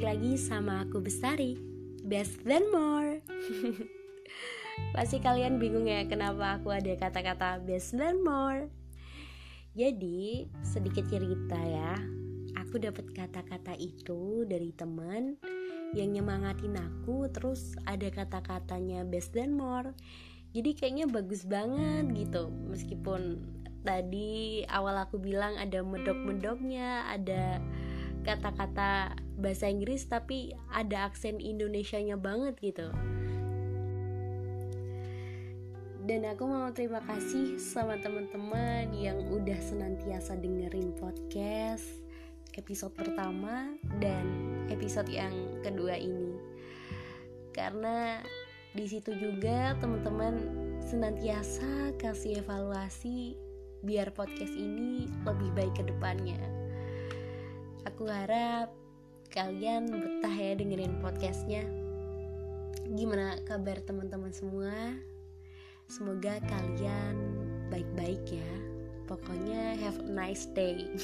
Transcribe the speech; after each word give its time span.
balik 0.00 0.16
lagi 0.16 0.40
sama 0.40 0.88
aku 0.88 1.04
Bestari. 1.04 1.60
Best 2.08 2.40
than 2.48 2.64
more. 2.72 3.20
Pasti 4.96 5.20
kalian 5.20 5.60
bingung 5.60 5.84
ya 5.84 6.08
kenapa 6.08 6.56
aku 6.56 6.72
ada 6.72 6.88
kata-kata 6.96 7.60
best 7.60 7.92
than 7.92 8.24
more. 8.24 8.72
Jadi 9.76 10.48
sedikit 10.64 11.04
cerita 11.04 11.60
ya. 11.60 12.00
Aku 12.64 12.80
dapat 12.80 13.12
kata-kata 13.12 13.76
itu 13.76 14.48
dari 14.48 14.72
teman 14.72 15.36
yang 15.92 16.16
nyemangatin 16.16 16.80
aku 16.80 17.28
Terus 17.28 17.76
ada 17.84 18.08
kata-katanya 18.08 19.04
best 19.04 19.36
than 19.36 19.52
more. 19.52 19.92
Jadi 20.56 20.80
kayaknya 20.80 21.12
bagus 21.12 21.44
banget 21.44 22.08
gitu. 22.16 22.48
Meskipun 22.48 23.36
tadi 23.84 24.64
awal 24.64 24.96
aku 24.96 25.20
bilang 25.20 25.60
ada 25.60 25.84
medok-medoknya 25.84 27.04
Ada 27.12 27.60
kata-kata 28.24 29.16
bahasa 29.40 29.66
Inggris 29.72 30.04
tapi 30.04 30.52
ada 30.68 31.08
aksen 31.08 31.40
Indonesianya 31.40 32.20
banget 32.20 32.56
gitu. 32.60 32.88
Dan 36.04 36.26
aku 36.26 36.42
mau 36.48 36.72
terima 36.72 37.04
kasih 37.04 37.60
sama 37.60 38.00
teman-teman 38.00 38.90
yang 38.96 39.20
udah 39.30 39.56
senantiasa 39.60 40.34
dengerin 40.40 40.96
podcast 40.96 41.86
episode 42.58 42.90
pertama 42.98 43.78
dan 44.02 44.24
episode 44.72 45.06
yang 45.06 45.32
kedua 45.62 45.94
ini. 45.94 46.34
Karena 47.54 48.18
di 48.74 48.86
situ 48.90 49.14
juga 49.14 49.76
teman-teman 49.78 50.40
senantiasa 50.82 51.94
kasih 52.00 52.42
evaluasi 52.42 53.38
biar 53.86 54.10
podcast 54.12 54.52
ini 54.52 55.06
lebih 55.24 55.50
baik 55.56 55.74
ke 55.78 55.84
depannya 55.86 56.59
Aku 57.88 58.04
harap 58.04 58.68
kalian 59.32 59.88
betah 59.88 60.36
ya 60.36 60.52
dengerin 60.52 61.00
podcastnya. 61.00 61.64
Gimana 62.92 63.40
kabar 63.48 63.80
teman-teman 63.80 64.28
semua? 64.36 65.00
Semoga 65.88 66.44
kalian 66.44 67.16
baik-baik 67.72 68.20
ya. 68.28 68.52
Pokoknya 69.08 69.80
have 69.80 69.96
a 69.96 70.12
nice 70.12 70.44
day. 70.52 70.92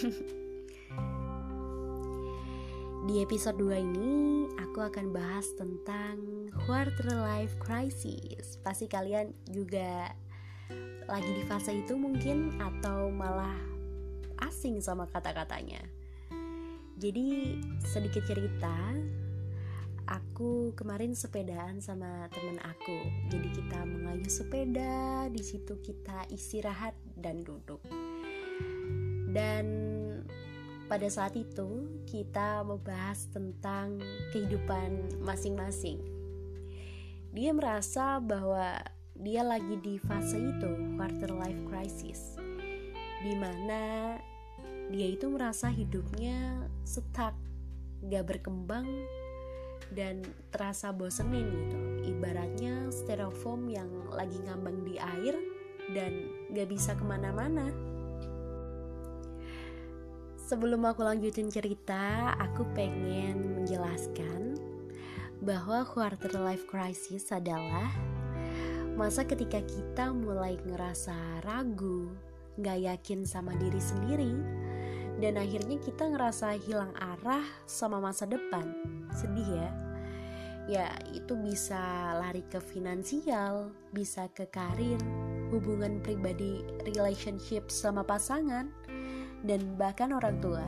Di 3.08 3.24
episode 3.24 3.56
2 3.56 3.72
ini 3.80 4.44
aku 4.60 4.84
akan 4.84 5.16
bahas 5.16 5.48
tentang 5.56 6.52
quarter 6.68 7.08
life 7.08 7.56
crisis. 7.56 8.60
Pasti 8.60 8.84
kalian 8.84 9.32
juga 9.48 10.12
lagi 11.08 11.38
di 11.38 11.44
fase 11.46 11.70
itu 11.72 11.96
mungkin 11.96 12.60
atau 12.60 13.08
malah 13.08 13.56
asing 14.44 14.84
sama 14.84 15.08
kata-katanya. 15.08 15.80
Jadi 16.96 17.60
sedikit 17.84 18.24
cerita, 18.24 18.72
aku 20.08 20.72
kemarin 20.72 21.12
sepedaan 21.12 21.76
sama 21.84 22.24
temen 22.32 22.56
aku. 22.64 23.28
Jadi 23.28 23.52
kita 23.52 23.84
mengayuh 23.84 24.32
sepeda, 24.32 25.28
di 25.28 25.42
situ 25.44 25.76
kita 25.84 26.24
istirahat 26.32 26.96
dan 27.20 27.44
duduk. 27.44 27.84
Dan 29.28 29.66
pada 30.88 31.04
saat 31.12 31.36
itu 31.36 31.84
kita 32.08 32.64
membahas 32.64 33.28
tentang 33.28 34.00
kehidupan 34.32 35.20
masing-masing. 35.20 36.00
Dia 37.36 37.52
merasa 37.52 38.22
bahwa 38.24 38.80
dia 39.12 39.44
lagi 39.44 39.76
di 39.84 40.00
fase 40.00 40.40
itu, 40.40 40.96
quarter 40.96 41.28
life 41.28 41.60
crisis, 41.68 42.40
di 43.20 43.36
mana 43.36 44.14
dia 44.90 45.06
itu 45.10 45.26
merasa 45.26 45.66
hidupnya 45.66 46.66
stuck, 46.86 47.34
gak 48.06 48.24
berkembang 48.26 48.86
dan 49.94 50.22
terasa 50.54 50.94
bosenin 50.94 51.46
gitu. 51.46 51.78
Ibaratnya 52.16 52.90
styrofoam 52.94 53.66
yang 53.66 53.90
lagi 54.14 54.38
ngambang 54.46 54.86
di 54.86 54.98
air 54.98 55.34
dan 55.94 56.12
gak 56.54 56.70
bisa 56.70 56.94
ke 56.94 57.02
mana-mana. 57.02 57.70
Sebelum 60.46 60.86
aku 60.86 61.02
lanjutin 61.02 61.50
cerita, 61.50 62.30
aku 62.38 62.62
pengen 62.70 63.58
menjelaskan 63.58 64.54
bahwa 65.42 65.82
quarter 65.82 66.30
life 66.38 66.70
crisis 66.70 67.34
adalah 67.34 67.90
masa 68.94 69.26
ketika 69.26 69.58
kita 69.66 70.14
mulai 70.14 70.54
ngerasa 70.62 71.42
ragu, 71.42 72.14
gak 72.62 72.78
yakin 72.78 73.26
sama 73.26 73.58
diri 73.58 73.82
sendiri, 73.82 74.32
dan 75.16 75.40
akhirnya 75.40 75.80
kita 75.80 76.12
ngerasa 76.12 76.60
hilang 76.60 76.92
arah 76.96 77.44
sama 77.64 77.96
masa 78.00 78.28
depan. 78.28 78.76
Sedih 79.16 79.48
ya. 79.48 79.70
Ya 80.66 80.86
itu 81.14 81.38
bisa 81.38 81.78
lari 82.18 82.42
ke 82.50 82.58
finansial 82.58 83.70
bisa 83.94 84.26
ke 84.34 84.50
karir 84.50 84.98
hubungan 85.54 86.02
pribadi 86.02 86.66
relationship 86.82 87.70
sama 87.70 88.02
pasangan 88.02 88.66
dan 89.46 89.60
bahkan 89.78 90.10
orang 90.10 90.36
tua. 90.42 90.66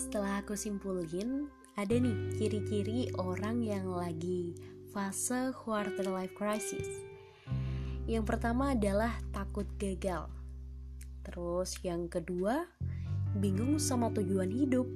Setelah 0.00 0.40
aku 0.40 0.56
simpulin 0.56 1.46
ada 1.76 1.92
nih 1.92 2.40
ciri-ciri 2.40 3.12
orang 3.20 3.60
yang 3.60 3.92
lagi 3.92 4.56
fase 4.96 5.52
quarter 5.52 6.08
life 6.08 6.32
crisis. 6.32 6.88
Yang 8.08 8.32
pertama 8.32 8.72
adalah 8.72 9.12
takut 9.30 9.68
gagal 9.76 10.41
Terus 11.22 11.78
yang 11.86 12.10
kedua, 12.10 12.66
bingung 13.38 13.78
sama 13.78 14.10
tujuan 14.10 14.50
hidup. 14.50 14.86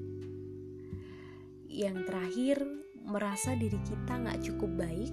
Yang 1.70 1.98
terakhir, 2.06 2.58
merasa 3.06 3.54
diri 3.54 3.78
kita 3.86 4.18
nggak 4.18 4.42
cukup 4.42 4.70
baik 4.82 5.12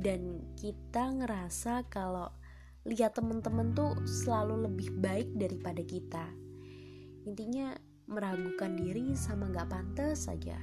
dan 0.00 0.40
kita 0.56 1.12
ngerasa 1.12 1.84
kalau 1.92 2.32
lihat 2.88 3.18
temen-temen 3.18 3.76
tuh 3.76 3.92
selalu 4.08 4.70
lebih 4.70 4.88
baik 4.96 5.28
daripada 5.36 5.82
kita. 5.84 6.24
Intinya 7.28 7.76
meragukan 8.08 8.72
diri 8.72 9.12
sama 9.12 9.52
nggak 9.52 9.68
pantas 9.68 10.30
saja. 10.30 10.56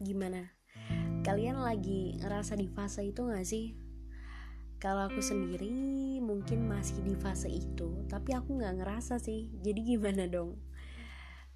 Gimana? 0.00 0.48
Kalian 1.22 1.62
lagi 1.62 2.18
ngerasa 2.18 2.58
di 2.58 2.66
fase 2.66 3.06
itu 3.06 3.22
gak 3.30 3.46
sih? 3.46 3.81
Kalau 4.82 5.06
aku 5.06 5.22
sendiri 5.22 5.70
mungkin 6.18 6.66
masih 6.66 7.06
di 7.06 7.14
fase 7.14 7.46
itu, 7.46 8.02
tapi 8.10 8.34
aku 8.34 8.58
nggak 8.58 8.82
ngerasa 8.82 9.22
sih. 9.22 9.46
Jadi 9.62 9.94
gimana 9.94 10.26
dong? 10.26 10.58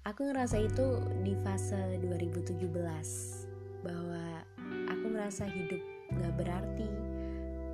Aku 0.07 0.31
ngerasa 0.31 0.63
itu 0.63 1.03
di 1.27 1.35
fase 1.43 1.99
2017 2.07 2.55
bahwa 3.83 4.47
aku 4.87 5.05
ngerasa 5.11 5.43
hidup 5.43 5.83
nggak 6.07 6.33
berarti. 6.39 6.87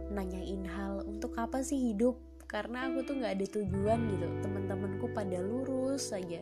Nanyain 0.09 0.65
hal 0.65 1.05
untuk 1.05 1.37
apa 1.37 1.61
sih 1.61 1.93
hidup? 1.93 2.17
Karena 2.49 2.89
aku 2.89 3.05
tuh 3.05 3.21
nggak 3.21 3.37
ada 3.37 3.45
tujuan 3.53 4.09
gitu. 4.09 4.25
Teman-temanku 4.41 5.05
pada 5.13 5.37
lurus 5.37 6.17
saja, 6.17 6.41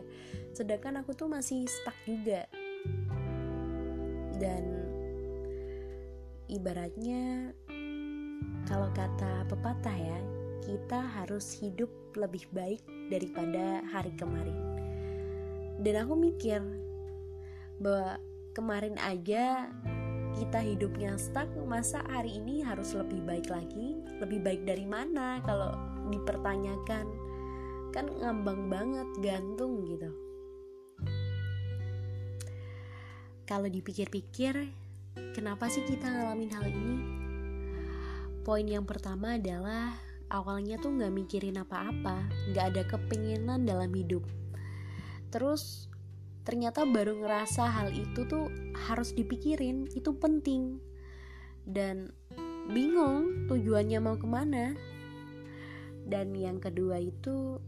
sedangkan 0.56 1.04
aku 1.04 1.12
tuh 1.12 1.28
masih 1.28 1.68
stuck 1.68 2.00
juga. 2.08 2.48
Dan 4.40 4.88
ibaratnya 6.48 7.52
kalau 8.66 8.88
kata 8.94 9.44
pepatah 9.50 9.96
ya, 9.96 10.18
kita 10.62 11.02
harus 11.18 11.52
hidup 11.58 11.90
lebih 12.14 12.46
baik 12.54 12.82
daripada 13.10 13.82
hari 13.90 14.14
kemarin. 14.14 14.58
Dan 15.82 16.06
aku 16.06 16.14
mikir 16.14 16.62
bahwa 17.82 18.22
kemarin 18.54 18.94
aja 19.02 19.66
kita 20.38 20.64
hidupnya 20.64 21.18
stuck, 21.20 21.50
masa 21.68 22.00
hari 22.08 22.40
ini 22.40 22.64
harus 22.64 22.96
lebih 22.96 23.20
baik 23.26 23.52
lagi? 23.52 24.00
Lebih 24.22 24.40
baik 24.40 24.62
dari 24.64 24.86
mana 24.88 25.42
kalau 25.44 25.74
dipertanyakan? 26.08 27.06
Kan 27.92 28.08
ngambang 28.08 28.72
banget, 28.72 29.08
gantung 29.20 29.84
gitu. 29.84 30.08
Kalau 33.44 33.68
dipikir-pikir, 33.68 34.72
kenapa 35.36 35.68
sih 35.68 35.84
kita 35.84 36.08
ngalamin 36.08 36.50
hal 36.56 36.64
ini? 36.64 37.21
Poin 38.42 38.66
yang 38.66 38.82
pertama 38.82 39.38
adalah 39.38 39.94
awalnya 40.26 40.74
tuh 40.82 40.90
gak 40.98 41.14
mikirin 41.14 41.62
apa-apa, 41.62 42.26
gak 42.50 42.74
ada 42.74 42.82
kepinginan 42.90 43.62
dalam 43.62 43.94
hidup. 43.94 44.26
Terus 45.30 45.86
ternyata 46.42 46.82
baru 46.82 47.22
ngerasa 47.22 47.70
hal 47.70 47.94
itu 47.94 48.26
tuh 48.26 48.50
harus 48.90 49.14
dipikirin, 49.14 49.86
itu 49.94 50.10
penting. 50.18 50.82
Dan 51.62 52.10
bingung 52.66 53.46
tujuannya 53.46 54.02
mau 54.02 54.18
ke 54.18 54.26
mana. 54.26 54.74
Dan 56.02 56.34
yang 56.34 56.58
kedua 56.58 56.98
itu 56.98 57.62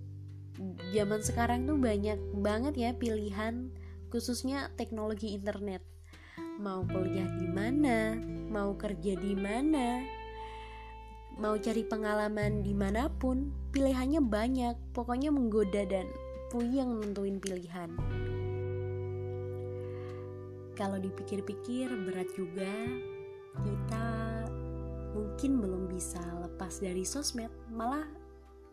zaman 0.90 1.22
sekarang 1.22 1.70
tuh 1.70 1.78
banyak 1.78 2.18
banget 2.42 2.74
ya 2.74 2.90
pilihan 2.90 3.70
khususnya 4.10 4.74
teknologi 4.74 5.38
internet. 5.38 5.86
Mau 6.58 6.82
kuliah 6.86 7.30
di 7.38 7.46
mana, 7.46 8.18
mau 8.50 8.74
kerja 8.74 9.18
di 9.18 9.34
mana, 9.34 10.02
mau 11.38 11.58
cari 11.58 11.82
pengalaman 11.82 12.62
di 12.62 12.74
mana 12.74 13.10
pun, 13.10 13.50
pilihannya 13.74 14.22
banyak, 14.22 14.76
pokoknya 14.94 15.34
menggoda 15.34 15.82
dan 15.86 16.06
puyeng 16.54 17.02
nentuin 17.02 17.42
pilihan. 17.42 17.90
Kalau 20.74 20.98
dipikir-pikir 20.98 21.86
berat 22.06 22.30
juga, 22.34 22.70
kita 23.62 24.06
mungkin 25.14 25.62
belum 25.62 25.86
bisa 25.86 26.22
lepas 26.42 26.82
dari 26.82 27.06
sosmed. 27.06 27.50
Malah 27.70 28.06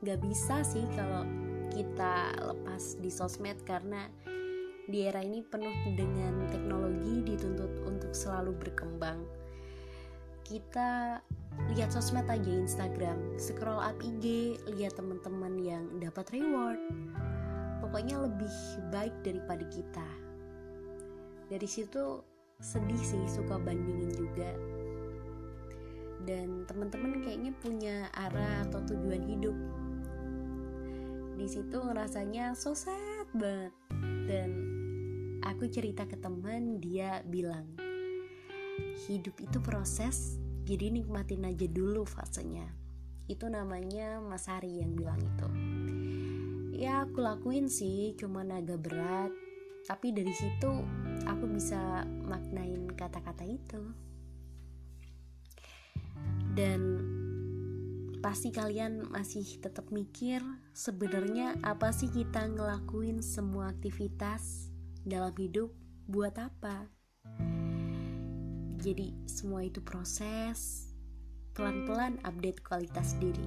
gak 0.01 0.21
bisa 0.25 0.65
sih 0.65 0.85
kalau 0.97 1.25
kita 1.69 2.33
lepas 2.41 2.97
di 2.97 3.09
sosmed 3.13 3.61
karena 3.65 4.09
di 4.89 5.05
era 5.05 5.21
ini 5.21 5.45
penuh 5.45 5.93
dengan 5.93 6.49
teknologi 6.49 7.21
dituntut 7.21 7.85
untuk 7.85 8.11
selalu 8.17 8.57
berkembang. 8.57 9.21
Kita 10.41 11.21
lihat 11.69 11.93
sosmed 11.93 12.25
aja 12.25 12.51
Instagram, 12.51 13.37
scroll 13.37 13.77
up 13.77 13.97
IG, 14.01 14.57
lihat 14.73 14.97
teman-teman 14.97 15.55
yang 15.61 15.85
dapat 16.01 16.27
reward. 16.33 16.81
Pokoknya 17.79 18.25
lebih 18.25 18.53
baik 18.89 19.13
daripada 19.21 19.65
kita. 19.69 20.07
Dari 21.51 21.67
situ 21.67 22.23
sedih 22.61 23.01
sih 23.01 23.23
suka 23.29 23.59
bandingin 23.61 24.11
juga. 24.15 24.51
Dan 26.21 26.69
teman-teman 26.69 27.25
kayaknya 27.25 27.51
punya 27.59 27.97
arah 28.13 28.65
atau 28.69 28.79
tujuan 28.85 29.23
hidup. 29.25 29.57
Di 31.41 31.47
situ 31.49 31.77
ngerasanya 31.81 32.53
so 32.53 32.77
sad 32.77 33.25
banget. 33.33 33.73
Dan 34.29 34.49
aku 35.41 35.65
cerita 35.67 36.05
ke 36.05 36.13
teman, 36.21 36.77
dia 36.77 37.25
bilang, 37.25 37.65
hidup 39.09 39.33
itu 39.41 39.57
proses 39.59 40.37
jadi 40.61 40.93
nikmatin 40.93 41.47
aja 41.49 41.65
dulu 41.65 42.05
fasenya. 42.05 42.69
Itu 43.25 43.49
namanya 43.49 44.21
Mas 44.21 44.45
Hari 44.45 44.83
yang 44.83 44.93
bilang 44.93 45.21
itu. 45.21 45.47
Ya 46.77 47.05
aku 47.05 47.21
lakuin 47.21 47.69
sih 47.69 48.13
cuma 48.17 48.45
agak 48.45 48.81
berat. 48.85 49.31
Tapi 49.85 50.13
dari 50.13 50.33
situ 50.33 50.71
aku 51.25 51.45
bisa 51.49 52.05
maknain 52.25 52.85
kata-kata 52.93 53.45
itu. 53.45 53.81
Dan 56.53 56.81
pasti 58.21 58.53
kalian 58.53 59.09
masih 59.09 59.57
tetap 59.57 59.89
mikir 59.89 60.45
sebenarnya 60.77 61.57
apa 61.65 61.89
sih 61.89 62.13
kita 62.13 62.45
ngelakuin 62.53 63.25
semua 63.25 63.73
aktivitas 63.73 64.69
dalam 65.01 65.33
hidup? 65.33 65.73
Buat 66.05 66.37
apa? 66.37 67.00
Jadi 68.81 69.13
semua 69.29 69.61
itu 69.61 69.77
proses 69.77 70.89
pelan-pelan 71.53 72.17
update 72.25 72.65
kualitas 72.65 73.13
diri. 73.21 73.45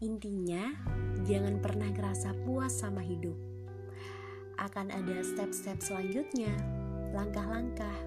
Intinya, 0.00 0.72
jangan 1.28 1.60
pernah 1.60 1.92
ngerasa 1.92 2.32
puas 2.48 2.72
sama 2.80 3.04
hidup. 3.04 3.36
Akan 4.56 4.88
ada 4.88 5.20
step-step 5.20 5.84
selanjutnya, 5.84 6.50
langkah-langkah. 7.12 7.98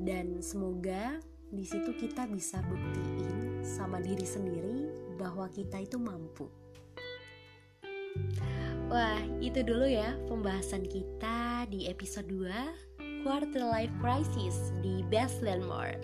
Dan 0.00 0.40
semoga 0.40 1.20
di 1.52 1.68
situ 1.68 1.92
kita 1.92 2.24
bisa 2.24 2.64
buktiin 2.64 3.60
sama 3.60 4.00
diri 4.00 4.24
sendiri 4.24 4.88
bahwa 5.20 5.44
kita 5.52 5.76
itu 5.76 6.00
mampu. 6.00 6.61
Wah, 8.92 9.24
itu 9.40 9.64
dulu 9.64 9.88
ya 9.88 10.12
pembahasan 10.28 10.84
kita 10.84 11.64
di 11.72 11.88
episode 11.88 12.28
2 12.28 13.24
Quarter 13.24 13.64
Life 13.64 13.94
Crisis 14.04 14.68
di 14.84 15.00
Best 15.08 15.40
Landmark. 15.40 15.96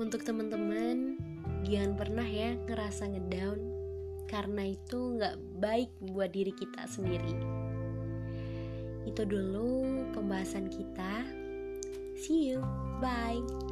Untuk 0.00 0.24
teman-teman, 0.24 1.20
jangan 1.68 2.00
pernah 2.00 2.24
ya 2.24 2.56
ngerasa 2.64 3.12
ngedown 3.12 3.60
karena 4.24 4.72
itu 4.72 5.20
nggak 5.20 5.36
baik 5.60 5.92
buat 6.16 6.32
diri 6.32 6.56
kita 6.56 6.88
sendiri. 6.88 7.36
Itu 9.04 9.28
dulu 9.28 10.00
pembahasan 10.16 10.72
kita. 10.72 11.28
See 12.16 12.56
you, 12.56 12.64
bye. 13.04 13.69